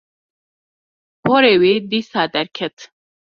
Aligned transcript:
Porê 1.23 1.53
wê 1.61 1.73
dîsa 1.91 2.23
derket 2.33 2.75